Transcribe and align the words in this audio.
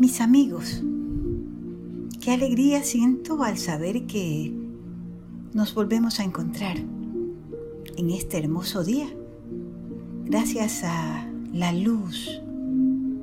Mis 0.00 0.22
amigos, 0.22 0.82
qué 2.22 2.30
alegría 2.30 2.82
siento 2.82 3.42
al 3.42 3.58
saber 3.58 4.06
que 4.06 4.50
nos 5.52 5.74
volvemos 5.74 6.20
a 6.20 6.24
encontrar 6.24 6.78
en 6.78 8.08
este 8.08 8.38
hermoso 8.38 8.82
día, 8.82 9.08
gracias 10.24 10.84
a 10.84 11.28
la 11.52 11.74
luz 11.74 12.40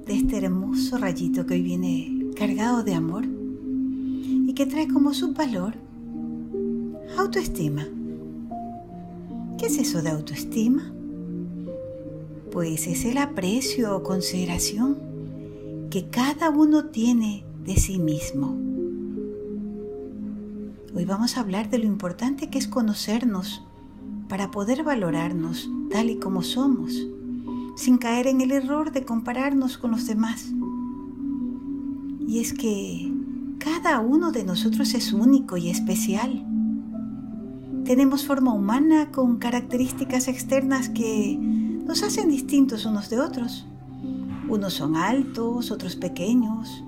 de 0.05 0.13
este 0.13 0.37
hermoso 0.37 0.99
rayito 0.99 1.47
que 1.47 1.55
hoy 1.55 1.63
viene 1.63 2.27
cargado 2.35 2.83
de 2.83 2.93
amor 2.93 3.25
y 3.25 4.53
que 4.53 4.67
trae 4.67 4.87
como 4.87 5.15
su 5.15 5.33
valor 5.33 5.73
autoestima. 7.17 7.87
¿Qué 9.57 9.65
es 9.65 9.79
eso 9.79 10.03
de 10.03 10.11
autoestima? 10.11 10.93
Pues 12.51 12.85
es 12.85 13.03
el 13.03 13.17
aprecio 13.17 13.97
o 13.97 14.03
consideración 14.03 15.06
que 15.89 16.09
cada 16.09 16.49
uno 16.49 16.85
tiene 16.85 17.45
de 17.63 17.77
sí 17.77 17.99
mismo. 17.99 18.57
Hoy 20.93 21.05
vamos 21.05 21.37
a 21.37 21.41
hablar 21.41 21.69
de 21.69 21.77
lo 21.77 21.85
importante 21.85 22.49
que 22.49 22.57
es 22.57 22.67
conocernos 22.67 23.63
para 24.27 24.51
poder 24.51 24.83
valorarnos 24.83 25.69
tal 25.89 26.09
y 26.09 26.17
como 26.17 26.41
somos 26.43 27.07
sin 27.77 27.99
caer 27.99 28.25
en 28.27 28.41
el 28.41 28.51
error 28.51 28.91
de 28.91 29.05
compararnos 29.05 29.77
con 29.77 29.91
los 29.91 30.07
demás. 30.07 30.51
Y 32.27 32.39
es 32.39 32.53
que 32.53 33.13
cada 33.59 33.99
uno 33.99 34.31
de 34.31 34.43
nosotros 34.43 34.93
es 34.95 35.13
único 35.13 35.57
y 35.57 35.69
especial. 35.69 36.43
Tenemos 37.85 38.25
forma 38.25 38.53
humana 38.53 39.11
con 39.11 39.37
características 39.37 40.27
externas 40.27 40.89
que 40.89 41.37
nos 41.37 42.03
hacen 42.03 42.29
distintos 42.29 42.85
unos 42.85 43.09
de 43.09 43.19
otros. 43.19 43.67
Unos 44.49 44.73
son 44.73 44.95
altos, 44.95 45.71
otros 45.71 45.95
pequeños, 45.95 46.83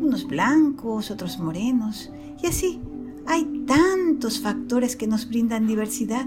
unos 0.00 0.26
blancos, 0.26 1.10
otros 1.10 1.38
morenos, 1.38 2.10
y 2.42 2.46
así 2.46 2.80
hay 3.26 3.44
tantos 3.66 4.40
factores 4.40 4.96
que 4.96 5.06
nos 5.06 5.28
brindan 5.28 5.66
diversidad. 5.66 6.26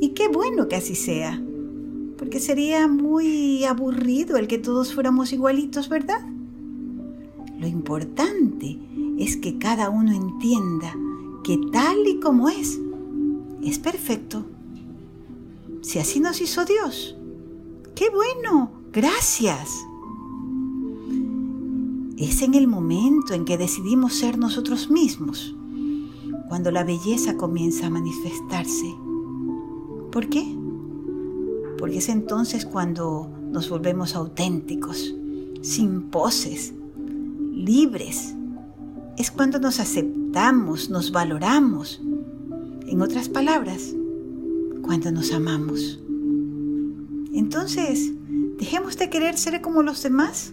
Y 0.00 0.10
qué 0.10 0.28
bueno 0.28 0.68
que 0.68 0.76
así 0.76 0.94
sea 0.94 1.40
porque 2.16 2.40
sería 2.40 2.88
muy 2.88 3.64
aburrido 3.64 4.36
el 4.36 4.48
que 4.48 4.58
todos 4.58 4.94
fuéramos 4.94 5.32
igualitos, 5.32 5.88
¿verdad? 5.88 6.20
Lo 7.58 7.66
importante 7.66 8.78
es 9.18 9.36
que 9.36 9.58
cada 9.58 9.90
uno 9.90 10.12
entienda 10.12 10.94
que 11.44 11.58
tal 11.72 12.06
y 12.06 12.18
como 12.20 12.48
es, 12.48 12.78
es 13.62 13.78
perfecto. 13.78 14.44
Si 15.82 15.98
así 15.98 16.20
nos 16.20 16.40
hizo 16.40 16.64
Dios, 16.64 17.16
qué 17.94 18.10
bueno, 18.10 18.72
gracias. 18.96 19.86
Es 22.16 22.42
en 22.42 22.54
el 22.54 22.66
momento 22.66 23.34
en 23.34 23.44
que 23.44 23.56
decidimos 23.56 24.14
ser 24.14 24.38
nosotros 24.38 24.90
mismos, 24.90 25.54
cuando 26.48 26.72
la 26.72 26.82
belleza 26.82 27.36
comienza 27.36 27.86
a 27.86 27.90
manifestarse. 27.90 28.92
¿Por 30.10 30.28
qué? 30.28 30.56
porque 31.78 31.98
es 31.98 32.08
entonces 32.08 32.64
cuando 32.64 33.30
nos 33.50 33.68
volvemos 33.68 34.14
auténticos, 34.14 35.14
sin 35.60 36.02
poses, 36.02 36.72
libres. 37.52 38.34
Es 39.16 39.30
cuando 39.30 39.58
nos 39.58 39.80
aceptamos, 39.80 40.90
nos 40.90 41.12
valoramos. 41.12 42.00
En 42.86 43.02
otras 43.02 43.28
palabras, 43.28 43.94
cuando 44.82 45.10
nos 45.10 45.32
amamos. 45.32 46.00
Entonces, 47.32 48.12
dejemos 48.58 48.96
de 48.96 49.10
querer 49.10 49.36
ser 49.36 49.60
como 49.60 49.82
los 49.82 50.02
demás 50.02 50.52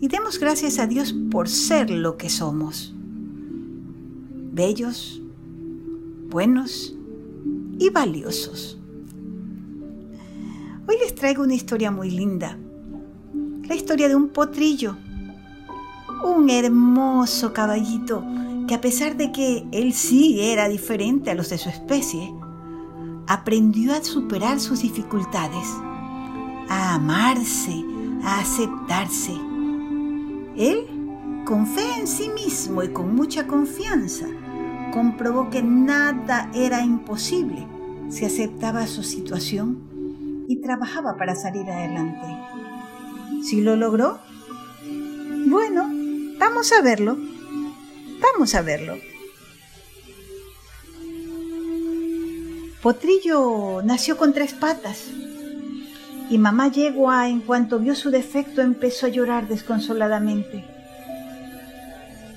y 0.00 0.08
demos 0.08 0.38
gracias 0.38 0.78
a 0.78 0.86
Dios 0.86 1.14
por 1.30 1.48
ser 1.48 1.90
lo 1.90 2.16
que 2.16 2.30
somos. 2.30 2.94
Bellos, 4.52 5.20
buenos 6.28 6.94
y 7.78 7.90
valiosos. 7.90 8.78
Hoy 10.88 10.96
les 11.02 11.14
traigo 11.14 11.42
una 11.42 11.54
historia 11.54 11.90
muy 11.90 12.10
linda. 12.10 12.58
La 13.68 13.74
historia 13.74 14.08
de 14.08 14.16
un 14.16 14.28
potrillo. 14.28 14.96
Un 16.24 16.50
hermoso 16.50 17.52
caballito 17.52 18.24
que 18.66 18.74
a 18.74 18.80
pesar 18.80 19.16
de 19.16 19.32
que 19.32 19.66
él 19.72 19.92
sí 19.92 20.40
era 20.40 20.68
diferente 20.68 21.30
a 21.30 21.34
los 21.34 21.50
de 21.50 21.58
su 21.58 21.68
especie, 21.68 22.32
aprendió 23.26 23.92
a 23.92 24.02
superar 24.02 24.60
sus 24.60 24.82
dificultades, 24.82 25.66
a 26.70 26.94
amarse, 26.94 27.84
a 28.22 28.38
aceptarse. 28.38 29.32
Él, 30.56 30.86
con 31.44 31.66
fe 31.66 31.82
en 31.98 32.06
sí 32.06 32.28
mismo 32.28 32.84
y 32.84 32.92
con 32.92 33.14
mucha 33.14 33.48
confianza, 33.48 34.26
comprobó 34.92 35.50
que 35.50 35.64
nada 35.64 36.48
era 36.54 36.82
imposible 36.82 37.66
si 38.08 38.24
aceptaba 38.24 38.86
su 38.86 39.02
situación 39.02 40.44
y 40.48 40.60
trabajaba 40.60 41.16
para 41.18 41.34
salir 41.34 41.68
adelante. 41.68 42.26
¿Si 43.42 43.60
lo 43.62 43.74
logró? 43.74 44.20
Bueno, 45.48 45.90
vamos 46.38 46.72
a 46.72 46.82
verlo. 46.82 47.18
Vamos 48.20 48.54
a 48.54 48.62
verlo. 48.62 48.96
Potrillo 52.80 53.82
nació 53.82 54.16
con 54.16 54.32
tres 54.32 54.54
patas 54.54 55.10
y 56.30 56.38
mamá 56.38 56.68
yegua 56.68 57.28
en 57.28 57.40
cuanto 57.40 57.80
vio 57.80 57.96
su 57.96 58.10
defecto 58.10 58.62
empezó 58.62 59.06
a 59.06 59.08
llorar 59.10 59.48
desconsoladamente. 59.48 60.64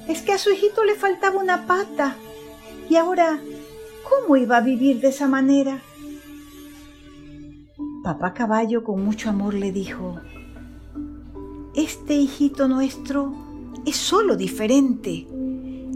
Es 0.07 0.23
que 0.23 0.33
a 0.33 0.39
su 0.39 0.49
hijito 0.49 0.83
le 0.83 0.95
faltaba 0.95 1.39
una 1.39 1.67
pata 1.67 2.15
y 2.89 2.95
ahora, 2.95 3.39
¿cómo 4.09 4.35
iba 4.35 4.57
a 4.57 4.61
vivir 4.61 4.99
de 4.99 5.09
esa 5.09 5.27
manera? 5.27 5.79
Papá 8.03 8.33
Caballo 8.33 8.83
con 8.83 9.05
mucho 9.05 9.29
amor 9.29 9.53
le 9.53 9.71
dijo, 9.71 10.19
Este 11.75 12.15
hijito 12.15 12.67
nuestro 12.67 13.31
es 13.85 13.95
solo 13.95 14.35
diferente. 14.35 15.27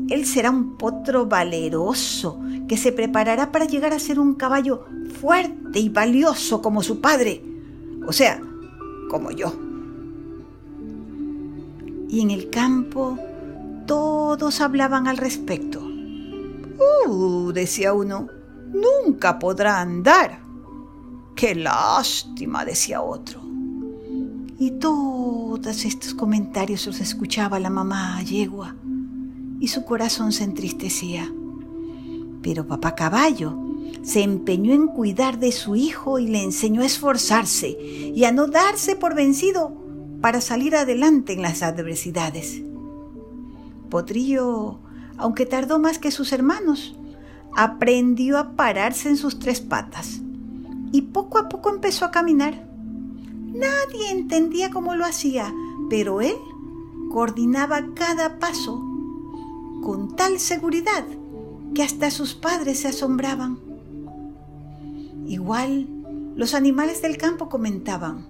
Él 0.09 0.25
será 0.25 0.51
un 0.51 0.77
potro 0.77 1.25
valeroso 1.25 2.39
que 2.69 2.77
se 2.77 2.91
preparará 2.91 3.51
para 3.51 3.65
llegar 3.65 3.91
a 3.91 3.99
ser 3.99 4.19
un 4.19 4.35
caballo 4.35 4.85
fuerte 5.19 5.79
y 5.79 5.89
valioso 5.89 6.61
como 6.61 6.81
su 6.81 7.01
padre, 7.01 7.41
o 8.07 8.13
sea, 8.13 8.41
como 9.09 9.31
yo. 9.31 9.53
Y 12.09 12.21
en 12.21 12.31
el 12.31 12.49
campo 12.49 13.19
todos 13.85 14.61
hablaban 14.61 15.07
al 15.07 15.17
respecto. 15.17 15.81
Uh, 17.05 17.51
decía 17.51 17.93
uno, 17.93 18.27
nunca 18.73 19.37
podrá 19.39 19.81
andar. 19.81 20.39
¡Qué 21.35 21.53
lástima! 21.53 22.63
decía 22.63 23.01
otro. 23.01 23.41
Y 24.57 24.71
todos 24.79 25.85
estos 25.85 26.13
comentarios 26.13 26.87
los 26.87 27.01
escuchaba 27.01 27.59
la 27.59 27.69
mamá 27.69 28.21
yegua 28.23 28.75
y 29.59 29.67
su 29.67 29.83
corazón 29.83 30.31
se 30.31 30.45
entristecía. 30.45 31.31
Pero 32.41 32.65
papá 32.65 32.95
caballo 32.95 33.66
se 34.03 34.23
empeñó 34.23 34.73
en 34.73 34.87
cuidar 34.87 35.39
de 35.39 35.51
su 35.51 35.75
hijo 35.75 36.19
y 36.19 36.27
le 36.27 36.43
enseñó 36.43 36.81
a 36.81 36.85
esforzarse 36.85 37.69
y 37.69 38.23
a 38.23 38.31
no 38.31 38.47
darse 38.47 38.95
por 38.95 39.15
vencido 39.15 39.75
para 40.21 40.41
salir 40.41 40.75
adelante 40.75 41.33
en 41.33 41.41
las 41.41 41.61
adversidades. 41.63 42.61
Potrillo, 43.89 44.79
aunque 45.17 45.45
tardó 45.45 45.79
más 45.79 45.99
que 45.99 46.11
sus 46.11 46.31
hermanos, 46.31 46.95
aprendió 47.55 48.37
a 48.37 48.51
pararse 48.51 49.09
en 49.09 49.17
sus 49.17 49.39
tres 49.39 49.61
patas 49.61 50.21
y 50.91 51.01
poco 51.01 51.37
a 51.37 51.49
poco 51.49 51.69
empezó 51.69 52.05
a 52.05 52.11
caminar. 52.11 52.67
Nadie 53.53 54.11
entendía 54.11 54.69
cómo 54.69 54.95
lo 54.95 55.05
hacía, 55.05 55.53
pero 55.89 56.21
él 56.21 56.35
coordinaba 57.11 57.93
cada 57.95 58.39
paso 58.39 58.83
con 59.81 60.15
tal 60.15 60.39
seguridad 60.39 61.05
que 61.73 61.83
hasta 61.83 62.11
sus 62.11 62.33
padres 62.35 62.79
se 62.79 62.89
asombraban. 62.89 63.66
Igual 65.27 65.87
los 66.35 66.53
animales 66.53 67.01
del 67.01 67.17
campo 67.17 67.49
comentaban, 67.49 68.25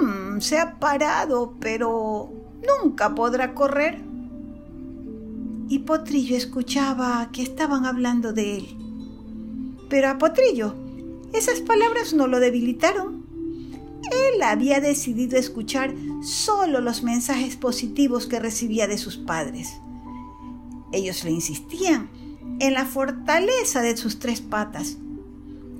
mm, 0.00 0.40
se 0.40 0.58
ha 0.58 0.78
parado, 0.78 1.54
pero 1.58 2.30
nunca 2.82 3.14
podrá 3.14 3.52
correr. 3.54 4.00
Y 5.68 5.80
Potrillo 5.80 6.36
escuchaba 6.36 7.28
que 7.32 7.42
estaban 7.42 7.84
hablando 7.84 8.32
de 8.32 8.58
él. 8.58 8.76
Pero 9.88 10.08
a 10.08 10.18
Potrillo 10.18 10.74
esas 11.32 11.60
palabras 11.60 12.14
no 12.14 12.26
lo 12.26 12.40
debilitaron. 12.40 13.26
Él 14.02 14.42
había 14.42 14.80
decidido 14.80 15.36
escuchar 15.36 15.94
solo 16.22 16.80
los 16.80 17.02
mensajes 17.02 17.56
positivos 17.56 18.26
que 18.26 18.40
recibía 18.40 18.86
de 18.86 18.98
sus 18.98 19.18
padres. 19.18 19.68
Ellos 20.92 21.24
le 21.24 21.32
insistían 21.32 22.08
en 22.60 22.72
la 22.72 22.86
fortaleza 22.86 23.82
de 23.82 23.96
sus 23.96 24.20
tres 24.20 24.40
patas 24.40 24.96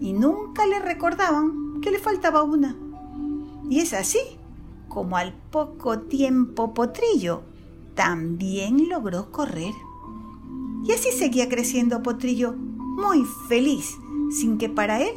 y 0.01 0.13
nunca 0.13 0.67
le 0.67 0.79
recordaban 0.79 1.81
que 1.81 1.91
le 1.91 1.99
faltaba 1.99 2.43
una. 2.43 2.77
Y 3.69 3.81
es 3.81 3.93
así 3.93 4.19
como 4.89 5.17
al 5.17 5.35
poco 5.51 6.01
tiempo 6.01 6.75
Potrillo 6.75 7.43
también 7.95 8.89
logró 8.89 9.31
correr. 9.31 9.75
Y 10.85 10.93
así 10.93 11.11
seguía 11.13 11.49
creciendo 11.49 12.03
Potrillo, 12.03 12.55
muy 12.55 13.25
feliz, 13.49 13.97
sin 14.31 14.59
que 14.59 14.69
para 14.69 15.01
él 15.03 15.15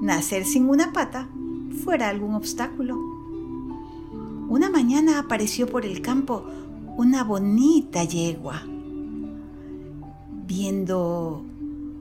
nacer 0.00 0.44
sin 0.44 0.68
una 0.68 0.92
pata 0.92 1.28
fuera 1.84 2.08
algún 2.08 2.34
obstáculo. 2.34 2.96
Una 4.48 4.70
mañana 4.70 5.18
apareció 5.18 5.66
por 5.66 5.84
el 5.84 6.02
campo 6.02 6.44
una 6.96 7.22
bonita 7.22 8.04
yegua. 8.04 8.62
Viendo 10.46 11.44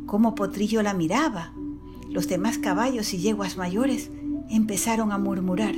cómo 0.05 0.33
Potrillo 0.33 0.81
la 0.81 0.93
miraba, 0.93 1.53
los 2.09 2.27
demás 2.27 2.57
caballos 2.57 3.13
y 3.13 3.19
yeguas 3.19 3.57
mayores 3.57 4.09
empezaron 4.49 5.11
a 5.11 5.17
murmurar. 5.17 5.75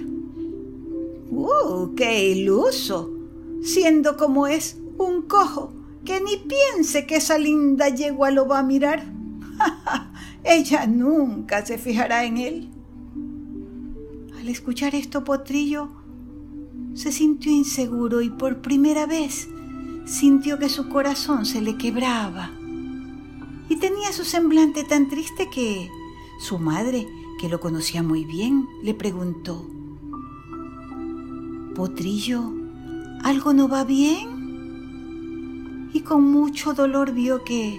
¡Uh, 1.29 1.93
qué 1.95 2.29
iluso! 2.29 3.11
Siendo 3.61 4.17
como 4.17 4.47
es 4.47 4.77
un 4.97 5.23
cojo 5.23 5.73
que 6.05 6.21
ni 6.21 6.37
piense 6.37 7.05
que 7.05 7.17
esa 7.17 7.37
linda 7.37 7.89
yegua 7.89 8.31
lo 8.31 8.47
va 8.47 8.59
a 8.59 8.63
mirar. 8.63 9.05
Ella 10.43 10.87
nunca 10.87 11.65
se 11.65 11.77
fijará 11.77 12.25
en 12.25 12.37
él. 12.37 12.69
Al 14.39 14.47
escuchar 14.47 14.95
esto, 14.95 15.23
Potrillo 15.23 15.89
se 16.93 17.11
sintió 17.11 17.51
inseguro 17.51 18.21
y 18.21 18.29
por 18.29 18.61
primera 18.61 19.05
vez 19.05 19.47
sintió 20.05 20.57
que 20.57 20.69
su 20.69 20.89
corazón 20.89 21.45
se 21.45 21.61
le 21.61 21.77
quebraba. 21.77 22.51
Y 23.69 23.75
tenía 23.75 24.11
su 24.11 24.25
semblante 24.25 24.83
tan 24.83 25.09
triste 25.09 25.49
que 25.53 25.89
su 26.39 26.57
madre, 26.57 27.07
que 27.39 27.49
lo 27.49 27.59
conocía 27.59 28.01
muy 28.01 28.25
bien, 28.25 28.67
le 28.81 28.93
preguntó, 28.93 29.67
Potrillo, 31.75 32.51
¿algo 33.23 33.53
no 33.53 33.67
va 33.67 33.83
bien? 33.83 35.89
Y 35.93 36.01
con 36.01 36.23
mucho 36.23 36.73
dolor 36.73 37.13
vio 37.13 37.43
que 37.43 37.77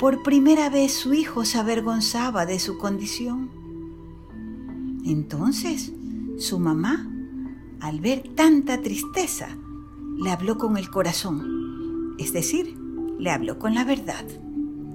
por 0.00 0.22
primera 0.22 0.70
vez 0.70 0.92
su 0.92 1.14
hijo 1.14 1.44
se 1.44 1.58
avergonzaba 1.58 2.46
de 2.46 2.58
su 2.58 2.78
condición. 2.78 3.50
Entonces 5.04 5.92
su 6.38 6.58
mamá, 6.58 7.08
al 7.80 8.00
ver 8.00 8.22
tanta 8.34 8.80
tristeza, 8.80 9.56
le 10.18 10.30
habló 10.30 10.58
con 10.58 10.76
el 10.76 10.90
corazón, 10.90 12.14
es 12.18 12.32
decir, 12.32 12.76
le 13.18 13.30
habló 13.30 13.58
con 13.58 13.74
la 13.74 13.84
verdad, 13.84 14.24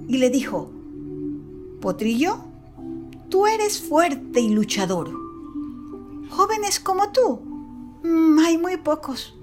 y 0.08 0.18
le 0.18 0.30
dijo, 0.30 0.70
Potrillo, 1.80 2.47
tú 3.28 3.46
eres 3.46 3.80
fuerte 3.80 4.40
y 4.40 4.50
luchador. 4.50 5.10
Jóvenes 6.30 6.80
como 6.80 7.10
tú, 7.12 7.40
mm, 8.04 8.38
hay 8.38 8.58
muy 8.58 8.76
pocos. 8.76 9.34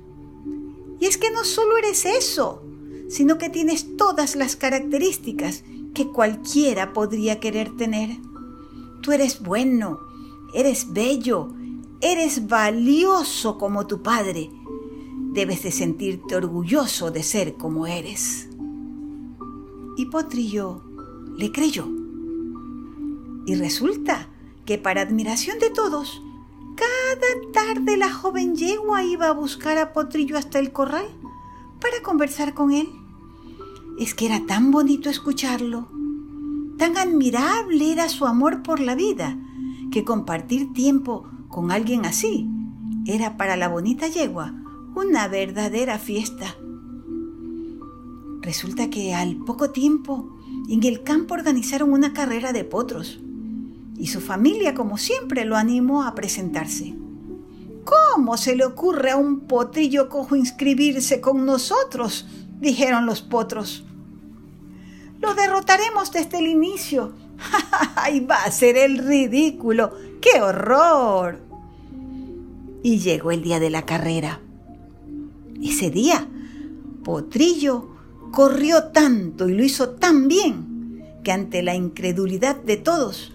Y 0.99 1.05
es 1.05 1.17
que 1.17 1.31
no 1.31 1.43
solo 1.43 1.77
eres 1.77 2.05
eso, 2.05 2.63
sino 3.09 3.37
que 3.37 3.49
tienes 3.49 3.97
todas 3.97 4.35
las 4.35 4.55
características 4.55 5.63
que 5.93 6.07
cualquiera 6.07 6.93
podría 6.93 7.39
querer 7.39 7.75
tener. 7.75 8.17
Tú 9.01 9.11
eres 9.11 9.41
bueno, 9.41 9.99
eres 10.53 10.93
bello, 10.93 11.49
eres 12.01 12.47
valioso 12.47 13.57
como 13.57 13.87
tu 13.87 14.01
padre. 14.01 14.49
Debes 15.33 15.63
de 15.63 15.71
sentirte 15.71 16.35
orgulloso 16.35 17.11
de 17.11 17.23
ser 17.23 17.55
como 17.55 17.87
eres. 17.87 18.47
Y 19.97 20.05
Potrillo 20.05 20.81
le 21.37 21.51
creyó. 21.51 22.04
Y 23.45 23.55
resulta 23.55 24.27
que 24.65 24.77
para 24.77 25.01
admiración 25.01 25.59
de 25.59 25.69
todos, 25.69 26.21
cada 26.75 27.51
tarde 27.53 27.97
la 27.97 28.11
joven 28.11 28.55
yegua 28.55 29.03
iba 29.03 29.27
a 29.27 29.33
buscar 29.33 29.77
a 29.77 29.93
Potrillo 29.93 30.37
hasta 30.37 30.59
el 30.59 30.71
corral 30.71 31.05
para 31.79 32.01
conversar 32.03 32.53
con 32.53 32.71
él. 32.71 32.89
Es 33.99 34.13
que 34.13 34.25
era 34.25 34.45
tan 34.45 34.71
bonito 34.71 35.09
escucharlo, 35.09 35.87
tan 36.77 36.97
admirable 36.97 37.91
era 37.91 38.09
su 38.09 38.25
amor 38.25 38.63
por 38.63 38.79
la 38.79 38.95
vida, 38.95 39.37
que 39.91 40.03
compartir 40.03 40.73
tiempo 40.73 41.29
con 41.47 41.71
alguien 41.71 42.05
así 42.05 42.49
era 43.05 43.37
para 43.37 43.55
la 43.55 43.69
bonita 43.69 44.07
yegua 44.07 44.53
una 44.95 45.27
verdadera 45.27 45.99
fiesta. 45.99 46.55
Resulta 48.41 48.89
que 48.89 49.13
al 49.13 49.37
poco 49.37 49.71
tiempo 49.71 50.37
en 50.67 50.83
el 50.83 51.03
campo 51.03 51.35
organizaron 51.35 51.93
una 51.93 52.13
carrera 52.13 52.51
de 52.53 52.63
potros 52.63 53.19
y 53.97 54.07
su 54.07 54.21
familia, 54.21 54.73
como 54.73 54.97
siempre, 54.97 55.45
lo 55.45 55.55
animó 55.55 56.03
a 56.03 56.15
presentarse. 56.15 56.95
¿Cómo 57.85 58.35
se 58.37 58.55
le 58.55 58.65
ocurre 58.65 59.11
a 59.11 59.17
un 59.17 59.41
potrillo 59.41 60.09
cojo 60.09 60.35
inscribirse 60.35 61.21
con 61.21 61.45
nosotros? 61.45 62.27
dijeron 62.59 63.05
los 63.05 63.21
potros. 63.21 63.85
Lo 65.21 65.33
derrotaremos 65.35 66.11
desde 66.11 66.39
el 66.39 66.47
inicio. 66.47 67.13
¡Ay, 67.95 68.21
va 68.21 68.43
a 68.43 68.51
ser 68.51 68.77
el 68.77 68.97
ridículo! 68.97 69.91
¡Qué 70.21 70.41
horror! 70.41 71.39
Y 72.81 72.99
llegó 72.99 73.31
el 73.31 73.43
día 73.43 73.59
de 73.59 73.69
la 73.69 73.85
carrera. 73.85 74.41
Ese 75.61 75.89
día, 75.89 76.27
Potrillo 77.03 77.95
corrió 78.31 78.85
tanto 78.85 79.47
y 79.47 79.53
lo 79.53 79.63
hizo 79.63 79.91
tan 79.91 80.27
bien 80.27 81.03
que 81.23 81.31
ante 81.31 81.63
la 81.63 81.75
incredulidad 81.75 82.55
de 82.55 82.77
todos, 82.77 83.34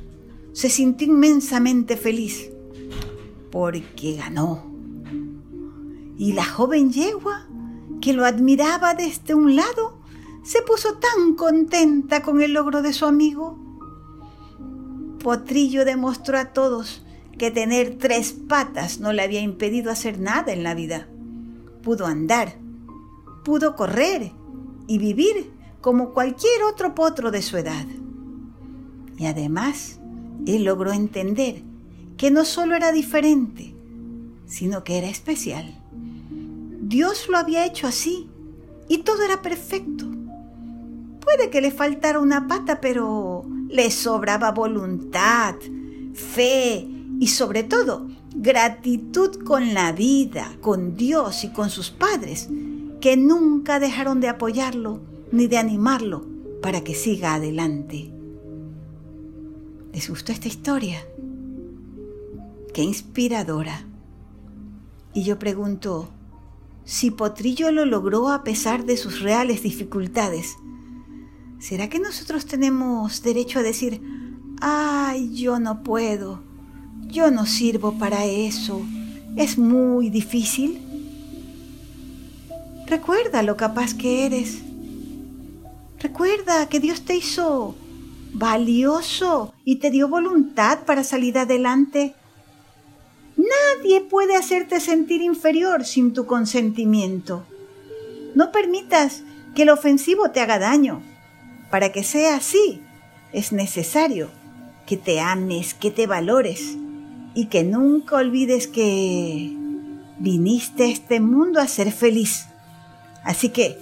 se 0.53 0.69
sintió 0.69 1.07
inmensamente 1.07 1.97
feliz 1.97 2.51
porque 3.51 4.17
ganó. 4.17 4.65
Y 6.17 6.33
la 6.33 6.45
joven 6.45 6.93
yegua, 6.93 7.47
que 8.01 8.13
lo 8.13 8.25
admiraba 8.25 8.95
desde 8.95 9.35
un 9.35 9.57
lado, 9.57 9.99
se 10.43 10.63
puso 10.63 10.95
tan 10.95 11.35
contenta 11.35 12.23
con 12.23 12.41
el 12.41 12.53
logro 12.53 12.83
de 12.83 12.93
su 12.93 13.07
amigo. 13.07 13.59
Potrillo 15.23 15.85
demostró 15.85 16.39
a 16.39 16.53
todos 16.53 17.05
que 17.39 17.51
tener 17.51 17.97
tres 17.99 18.33
patas 18.33 19.01
no 19.01 19.13
le 19.13 19.23
había 19.23 19.41
impedido 19.41 19.91
hacer 19.91 20.19
nada 20.19 20.53
en 20.53 20.63
la 20.63 20.75
vida. 20.75 21.09
Pudo 21.83 22.07
andar, 22.07 22.59
pudo 23.45 23.77
correr 23.77 24.33
y 24.87 24.99
vivir 24.99 25.51
como 25.81 26.13
cualquier 26.13 26.63
otro 26.71 26.95
potro 26.95 27.31
de 27.31 27.43
su 27.43 27.57
edad. 27.57 27.87
Y 29.17 29.27
además, 29.27 30.00
él 30.47 30.65
logró 30.65 30.93
entender 30.93 31.63
que 32.17 32.31
no 32.31 32.45
solo 32.45 32.75
era 32.75 32.93
diferente, 32.93 33.75
sino 34.47 34.85
que 34.85 34.99
era 34.99 35.09
especial. 35.09 35.79
Dios 36.81 37.29
lo 37.29 37.39
había 37.39 37.65
hecho 37.65 37.87
así 37.87 38.29
y 38.89 38.99
todo 38.99 39.23
era 39.23 39.43
perfecto. 39.43 40.07
Puede 41.21 41.51
que 41.51 41.61
le 41.61 41.71
faltara 41.71 42.19
una 42.19 42.49
pata, 42.49 42.81
pero 42.81 43.45
le 43.69 43.91
sobraba 43.91 44.51
voluntad, 44.51 45.55
fe 46.15 46.89
y 47.21 47.29
sobre 47.29 47.63
todo 47.63 48.09
gratitud 48.35 49.43
con 49.45 49.75
la 49.75 49.93
vida, 49.93 50.57
con 50.61 50.97
Dios 50.97 51.45
y 51.45 51.51
con 51.51 51.71
sus 51.71 51.91
padres, 51.91 52.49
que 53.01 53.17
nunca 53.17 53.81
dejaron 53.81 54.21
de 54.21 54.29
apoyarlo 54.29 55.01
ni 55.33 55.47
de 55.47 55.59
animarlo 55.59 56.27
para 56.63 56.83
que 56.83 56.95
siga 56.95 57.35
adelante. 57.35 58.13
¿Les 59.93 60.09
gustó 60.09 60.31
esta 60.31 60.47
historia? 60.47 61.05
Qué 62.73 62.83
inspiradora. 62.83 63.85
Y 65.13 65.25
yo 65.25 65.39
pregunto, 65.39 66.11
si 66.85 67.11
Potrillo 67.11 67.73
lo 67.73 67.85
logró 67.85 68.29
a 68.29 68.45
pesar 68.45 68.85
de 68.85 68.97
sus 68.97 69.21
reales 69.21 69.65
dificultades, 69.65 70.55
¿será 71.59 71.89
que 71.89 71.99
nosotros 71.99 72.47
tenemos 72.47 73.23
derecho 73.23 73.59
a 73.59 73.63
decir, 73.63 74.01
ay, 74.61 75.35
yo 75.35 75.59
no 75.59 75.83
puedo, 75.83 76.41
yo 77.09 77.33
no 77.33 77.45
sirvo 77.45 77.99
para 77.99 78.27
eso, 78.27 78.81
es 79.37 79.59
muy 79.59 80.09
difícil? 80.09 80.81
Recuerda 82.87 83.43
lo 83.43 83.57
capaz 83.57 83.95
que 83.95 84.27
eres. 84.27 84.63
Recuerda 85.99 86.69
que 86.69 86.79
Dios 86.79 87.03
te 87.03 87.17
hizo 87.17 87.75
valioso 88.33 89.53
y 89.65 89.77
te 89.77 89.91
dio 89.91 90.09
voluntad 90.09 90.81
para 90.87 91.05
salir 91.05 91.39
adelante. 91.39 92.15
Nadie 93.37 94.01
puede 94.01 94.37
hacerte 94.37 94.81
sentir 94.81 95.23
inferior 95.23 95.85
sin 95.85 96.13
tu 96.13 96.27
consentimiento. 96.27 97.45
No 98.35 98.53
permitas 98.53 99.23
que 99.55 99.63
el 99.63 99.71
ofensivo 99.71 100.31
te 100.31 100.41
haga 100.41 100.59
daño. 100.59 101.03
Para 101.71 101.93
que 101.93 102.03
sea 102.03 102.37
así, 102.37 102.83
es 103.33 103.53
necesario 103.53 104.29
que 104.87 104.97
te 104.97 105.21
ames, 105.21 105.75
que 105.75 105.91
te 105.91 106.07
valores 106.07 106.77
y 107.35 107.47
que 107.47 107.63
nunca 107.63 108.17
olvides 108.17 108.67
que 108.67 109.57
viniste 110.19 110.85
a 110.85 110.89
este 110.89 111.21
mundo 111.21 111.61
a 111.61 111.69
ser 111.69 111.93
feliz. 111.93 112.47
Así 113.25 113.51
que 113.51 113.79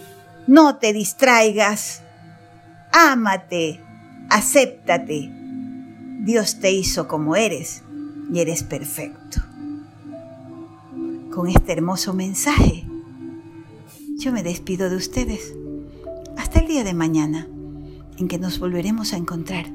no 0.46 0.76
te 0.76 0.92
distraigas, 0.92 2.02
ámate, 2.92 3.80
acéptate. 4.28 5.30
Dios 6.20 6.60
te 6.60 6.72
hizo 6.72 7.08
como 7.08 7.36
eres 7.36 7.82
y 8.32 8.40
eres 8.40 8.62
perfecto. 8.62 9.40
con 11.30 11.46
este 11.46 11.70
hermoso 11.72 12.14
mensaje, 12.14 12.84
yo 14.18 14.32
me 14.32 14.42
despido 14.42 14.90
de 14.90 14.96
ustedes. 14.96 15.54
Hasta 16.36 16.58
el 16.58 16.66
día 16.66 16.82
de 16.82 16.94
mañana, 16.94 17.46
en 18.16 18.26
que 18.26 18.38
nos 18.38 18.58
volveremos 18.58 19.12
a 19.12 19.18
encontrar 19.18 19.66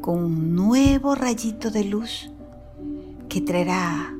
con 0.00 0.22
un 0.22 0.54
nuevo 0.54 1.16
rayito 1.16 1.72
de 1.72 1.84
luz 1.84 2.30
que 3.28 3.40
traerá 3.40 4.14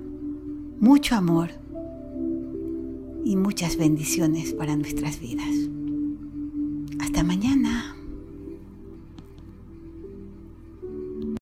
mucho 0.80 1.14
amor 1.14 1.50
y 3.24 3.36
muchas 3.36 3.76
bendiciones 3.76 4.52
para 4.52 4.74
nuestras 4.74 5.20
vidas. 5.20 5.71